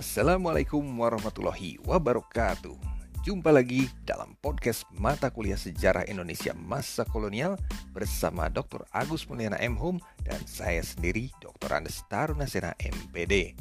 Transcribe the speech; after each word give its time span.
Assalamualaikum 0.00 0.80
warahmatullahi 0.96 1.76
wabarakatuh. 1.84 2.72
Jumpa 3.20 3.52
lagi 3.52 3.84
dalam 4.00 4.32
podcast 4.40 4.88
mata 4.96 5.28
kuliah 5.28 5.60
sejarah 5.60 6.08
Indonesia 6.08 6.56
masa 6.56 7.04
kolonial 7.04 7.60
bersama 7.92 8.48
Dr. 8.48 8.88
Agus 8.96 9.28
Mulyana 9.28 9.60
M. 9.60 9.76
Hum 9.76 10.00
dan 10.24 10.40
saya 10.48 10.80
sendiri 10.80 11.28
Dr. 11.44 11.68
Andes 11.76 12.00
Tarunasena 12.08 12.72
MPD. 12.80 13.52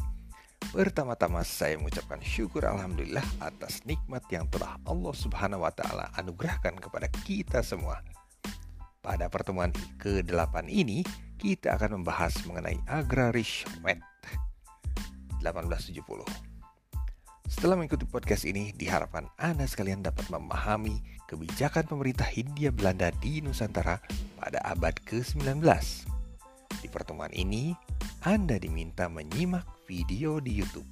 Pertama-tama 0.71 1.43
saya 1.43 1.75
mengucapkan 1.75 2.23
syukur 2.23 2.63
alhamdulillah 2.63 3.43
atas 3.43 3.83
nikmat 3.83 4.23
yang 4.31 4.47
telah 4.47 4.79
Allah 4.87 5.11
Subhanahu 5.11 5.67
wa 5.67 5.75
taala 5.75 6.07
anugerahkan 6.15 6.79
kepada 6.79 7.11
kita 7.27 7.59
semua. 7.59 7.99
Pada 9.03 9.27
pertemuan 9.27 9.75
ke-8 9.99 10.71
ini, 10.71 11.03
kita 11.35 11.75
akan 11.75 11.99
membahas 11.99 12.31
mengenai 12.47 12.79
agraris 12.87 13.67
wet 13.83 13.99
1870. 15.41 16.49
Setelah 17.49 17.81
mengikuti 17.81 18.05
podcast 18.05 18.45
ini, 18.45 18.69
diharapkan 18.77 19.25
Anda 19.41 19.65
sekalian 19.65 20.05
dapat 20.05 20.29
memahami 20.29 21.01
kebijakan 21.25 21.89
pemerintah 21.89 22.29
Hindia 22.29 22.69
Belanda 22.69 23.09
di 23.17 23.41
Nusantara 23.41 23.97
pada 24.37 24.61
abad 24.61 24.93
ke-19. 25.01 25.65
Di 26.79 26.87
pertemuan 26.87 27.33
ini, 27.33 27.73
Anda 28.21 28.61
diminta 28.61 29.09
menyimak 29.09 29.65
video 29.89 30.37
di 30.37 30.61
YouTube 30.61 30.87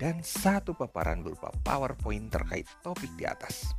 dan 0.00 0.24
satu 0.24 0.74
paparan 0.74 1.22
berupa 1.22 1.52
PowerPoint 1.62 2.32
terkait 2.32 2.66
topik 2.80 3.12
di 3.14 3.28
atas. 3.28 3.70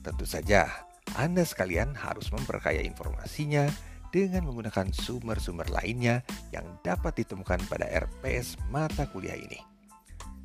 Tentu 0.00 0.24
saja, 0.24 0.70
Anda 1.18 1.44
sekalian 1.44 1.92
harus 1.92 2.32
memperkaya 2.32 2.80
informasinya 2.80 3.68
dengan 4.12 4.44
menggunakan 4.46 4.92
sumber-sumber 4.92 5.72
lainnya 5.72 6.20
yang 6.52 6.68
dapat 6.84 7.24
ditemukan 7.24 7.64
pada 7.66 7.88
RPS 7.88 8.60
mata 8.68 9.08
kuliah 9.08 9.34
ini. 9.34 9.56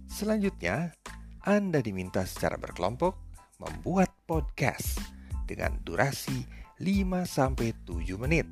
Selanjutnya, 0.08 0.96
Anda 1.44 1.84
diminta 1.84 2.24
secara 2.24 2.56
berkelompok 2.56 3.14
membuat 3.60 4.10
podcast 4.24 4.98
dengan 5.44 5.76
durasi 5.84 6.48
5-7 6.80 8.16
menit 8.16 8.48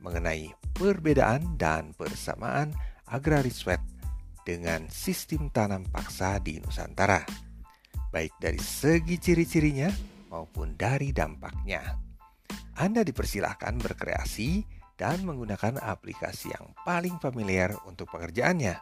mengenai 0.00 0.52
perbedaan 0.72 1.56
dan 1.60 1.92
persamaan 1.92 2.72
agraris 3.08 3.64
wet 3.68 3.80
dengan 4.44 4.88
sistem 4.92 5.48
tanam 5.48 5.84
paksa 5.88 6.36
di 6.40 6.60
Nusantara, 6.60 7.24
baik 8.12 8.36
dari 8.36 8.60
segi 8.60 9.16
ciri-cirinya 9.16 9.88
maupun 10.28 10.76
dari 10.76 11.10
dampaknya. 11.10 12.03
Anda 12.74 13.06
dipersilahkan 13.06 13.78
berkreasi 13.78 14.66
dan 14.98 15.22
menggunakan 15.22 15.78
aplikasi 15.78 16.50
yang 16.50 16.74
paling 16.82 17.22
familiar 17.22 17.70
untuk 17.86 18.10
pekerjaannya. 18.10 18.74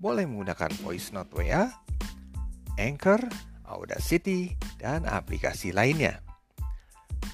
Boleh 0.00 0.24
menggunakan 0.24 0.72
voice 0.80 1.12
note 1.12 1.28
WA, 1.36 1.68
Anchor, 2.80 3.20
Audacity, 3.68 4.56
dan 4.80 5.04
aplikasi 5.04 5.76
lainnya. 5.76 6.24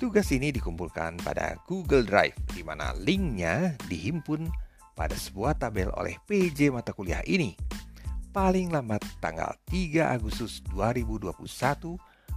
Tugas 0.02 0.30
ini 0.34 0.50
dikumpulkan 0.50 1.22
pada 1.22 1.58
Google 1.66 2.06
Drive, 2.06 2.38
di 2.54 2.62
mana 2.66 2.94
linknya 2.94 3.74
dihimpun 3.86 4.46
pada 4.98 5.14
sebuah 5.14 5.58
tabel 5.58 5.90
oleh 5.94 6.18
PJ 6.26 6.74
mata 6.74 6.90
kuliah 6.90 7.22
ini. 7.26 7.54
Paling 8.34 8.74
lambat 8.74 9.02
tanggal 9.18 9.54
3 9.70 10.14
Agustus 10.14 10.62
2021 10.74 11.34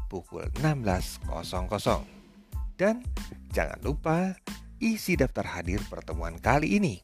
pukul 0.09 0.45
16.00. 0.61 2.20
Dan 2.81 3.05
jangan 3.53 3.77
lupa 3.85 4.33
isi 4.81 5.13
daftar 5.13 5.45
hadir 5.45 5.77
pertemuan 5.85 6.41
kali 6.41 6.81
ini. 6.81 6.97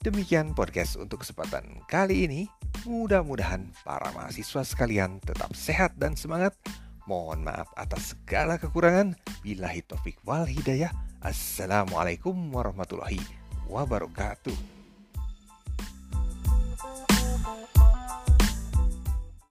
Demikian 0.00 0.56
podcast 0.56 0.96
untuk 0.96 1.20
kesempatan 1.20 1.84
kali 1.84 2.24
ini. 2.24 2.48
Mudah-mudahan 2.88 3.68
para 3.84 4.08
mahasiswa 4.16 4.64
sekalian 4.64 5.20
tetap 5.20 5.52
sehat 5.52 5.92
dan 6.00 6.16
semangat. 6.16 6.56
Mohon 7.04 7.52
maaf 7.52 7.68
atas 7.76 8.16
segala 8.16 8.56
kekurangan. 8.56 9.12
Bilahi 9.44 9.84
taufik 9.84 10.16
wal 10.24 10.48
hidayah. 10.48 10.88
Assalamualaikum 11.20 12.32
warahmatullahi 12.48 13.20
wabarakatuh. 13.68 14.75